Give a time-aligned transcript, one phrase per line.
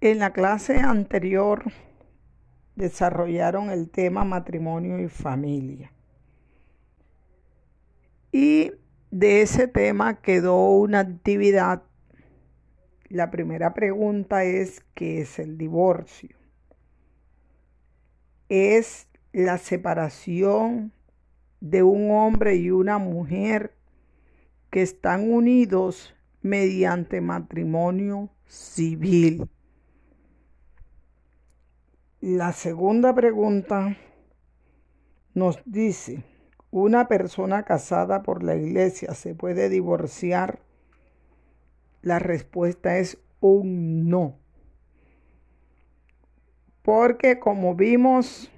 [0.00, 1.72] En la clase anterior
[2.76, 5.90] desarrollaron el tema matrimonio y familia.
[8.30, 8.70] Y
[9.10, 11.82] de ese tema quedó una actividad.
[13.08, 16.36] La primera pregunta es, ¿qué es el divorcio?
[18.48, 20.92] Es la separación
[21.60, 23.74] de un hombre y una mujer
[24.70, 29.48] que están unidos mediante matrimonio civil.
[32.20, 33.96] La segunda pregunta
[35.34, 36.24] nos dice,
[36.72, 40.58] ¿una persona casada por la iglesia se puede divorciar?
[42.02, 44.36] La respuesta es un no.
[46.82, 48.50] Porque como vimos,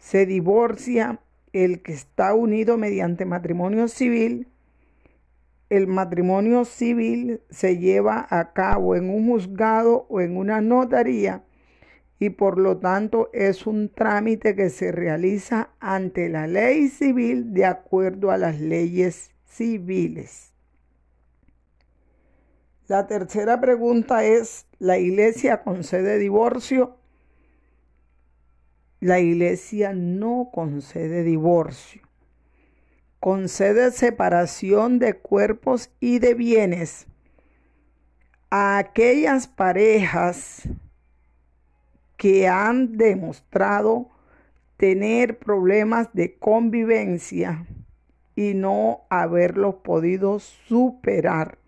[0.00, 1.20] se divorcia
[1.52, 4.48] el que está unido mediante matrimonio civil.
[5.70, 11.44] El matrimonio civil se lleva a cabo en un juzgado o en una notaría
[12.22, 17.64] y por lo tanto es un trámite que se realiza ante la ley civil de
[17.64, 20.52] acuerdo a las leyes civiles.
[22.86, 26.96] La tercera pregunta es, ¿la iglesia concede divorcio?
[29.00, 32.02] La iglesia no concede divorcio.
[33.18, 37.08] Concede separación de cuerpos y de bienes
[38.48, 40.68] a aquellas parejas
[42.22, 44.08] que han demostrado
[44.76, 47.66] tener problemas de convivencia
[48.36, 51.58] y no haberlos podido superar.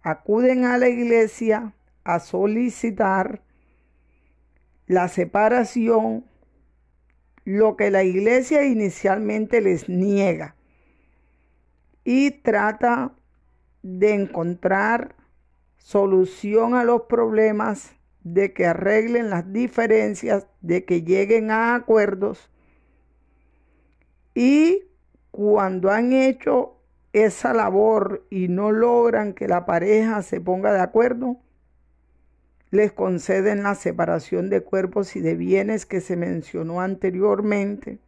[0.00, 3.42] Acuden a la iglesia a solicitar
[4.86, 6.24] la separación,
[7.44, 10.56] lo que la iglesia inicialmente les niega,
[12.02, 13.12] y trata
[13.82, 15.16] de encontrar
[15.76, 22.50] solución a los problemas de que arreglen las diferencias, de que lleguen a acuerdos.
[24.34, 24.84] Y
[25.30, 26.76] cuando han hecho
[27.12, 31.38] esa labor y no logran que la pareja se ponga de acuerdo,
[32.70, 37.98] les conceden la separación de cuerpos y de bienes que se mencionó anteriormente,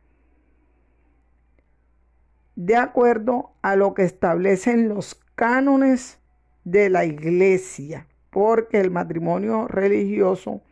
[2.54, 6.20] de acuerdo a lo que establecen los cánones
[6.64, 10.62] de la iglesia porque el matrimonio religioso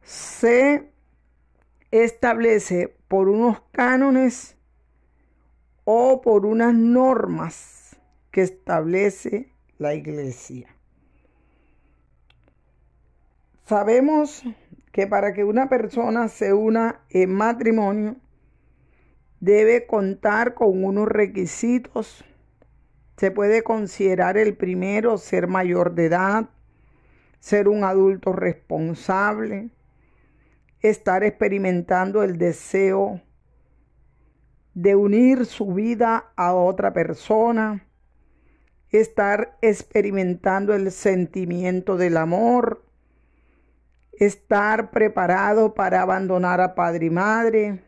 [0.00, 0.92] se
[1.90, 4.56] establece por unos cánones
[5.84, 7.96] o por unas normas
[8.30, 10.68] que establece la iglesia.
[13.64, 14.44] Sabemos
[14.92, 18.16] que para que una persona se una en matrimonio
[19.40, 22.24] debe contar con unos requisitos
[23.18, 26.50] se puede considerar el primero ser mayor de edad,
[27.40, 29.70] ser un adulto responsable,
[30.82, 33.20] estar experimentando el deseo
[34.74, 37.84] de unir su vida a otra persona,
[38.90, 42.84] estar experimentando el sentimiento del amor,
[44.12, 47.84] estar preparado para abandonar a padre y madre,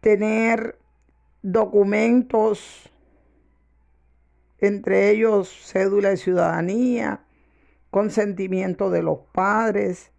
[0.00, 0.76] tener
[1.42, 2.90] documentos
[4.58, 7.24] entre ellos cédula de ciudadanía,
[7.90, 10.12] consentimiento de los padres,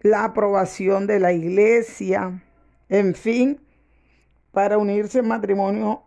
[0.00, 2.42] la aprobación de la iglesia,
[2.88, 3.60] en fin,
[4.52, 6.02] para unirse en matrimonio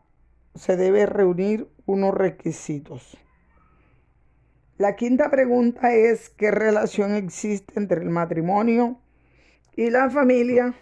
[0.55, 3.17] se debe reunir unos requisitos.
[4.77, 8.99] La quinta pregunta es, ¿qué relación existe entre el matrimonio
[9.75, 10.73] y la familia?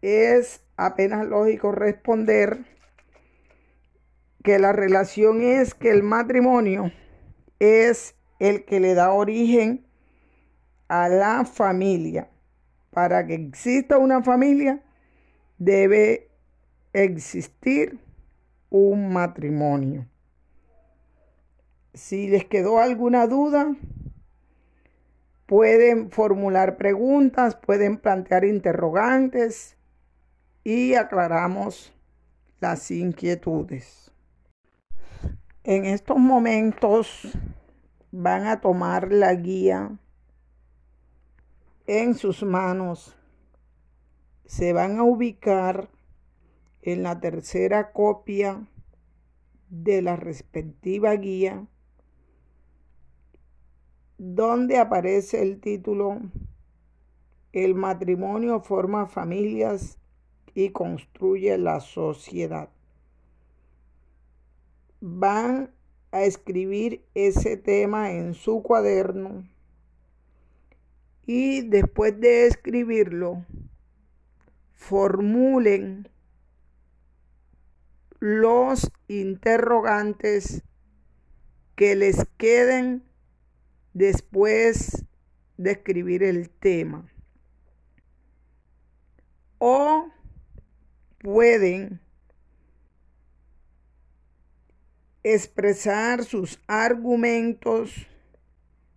[0.00, 2.64] Es apenas lógico responder
[4.46, 6.92] que la relación es que el matrimonio
[7.58, 9.84] es el que le da origen
[10.86, 12.30] a la familia.
[12.90, 14.84] Para que exista una familia
[15.58, 16.30] debe
[16.92, 17.98] existir
[18.70, 20.06] un matrimonio.
[21.92, 23.74] Si les quedó alguna duda,
[25.46, 29.76] pueden formular preguntas, pueden plantear interrogantes
[30.62, 31.92] y aclaramos
[32.60, 34.05] las inquietudes.
[35.68, 37.36] En estos momentos
[38.12, 39.98] van a tomar la guía
[41.88, 43.16] en sus manos.
[44.44, 45.90] Se van a ubicar
[46.82, 48.68] en la tercera copia
[49.68, 51.66] de la respectiva guía
[54.18, 56.20] donde aparece el título
[57.52, 59.98] El matrimonio forma familias
[60.54, 62.75] y construye la sociedad
[65.08, 65.70] van
[66.10, 69.48] a escribir ese tema en su cuaderno
[71.24, 73.46] y después de escribirlo,
[74.74, 76.08] formulen
[78.18, 80.64] los interrogantes
[81.76, 83.04] que les queden
[83.94, 85.04] después
[85.56, 87.08] de escribir el tema.
[89.58, 90.08] O
[91.18, 92.00] pueden
[95.34, 98.06] expresar sus argumentos,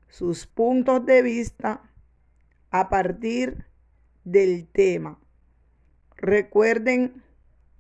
[0.10, 1.82] sus puntos de vista
[2.70, 3.66] a partir
[4.26, 5.20] del tema.
[6.18, 7.24] Recuerden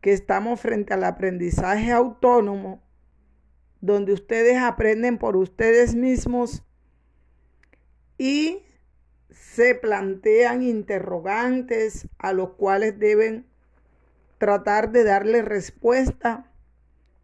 [0.01, 2.81] que estamos frente al aprendizaje autónomo,
[3.81, 6.63] donde ustedes aprenden por ustedes mismos
[8.17, 8.63] y
[9.29, 13.45] se plantean interrogantes a los cuales deben
[14.39, 16.51] tratar de darle respuesta,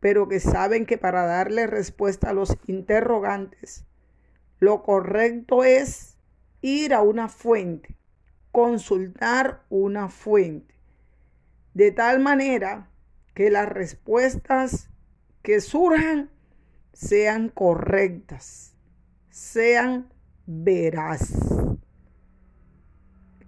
[0.06, 3.88] pero que saben que para darle respuesta a los interrogantes,
[4.60, 6.20] lo correcto es
[6.62, 7.98] ir a una fuente,
[8.52, 10.76] consultar una fuente,
[11.74, 12.92] de tal manera
[13.34, 14.92] que las respuestas
[15.42, 16.30] que surjan
[16.94, 18.76] sean correctas,
[19.32, 20.14] sean
[20.46, 21.50] veraces.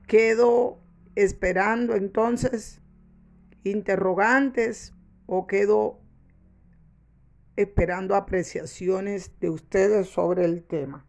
[0.07, 0.79] Quedo
[1.13, 2.81] esperando entonces
[3.63, 4.95] interrogantes
[5.27, 6.06] o quedo
[7.57, 11.06] esperando apreciaciones de ustedes sobre el tema.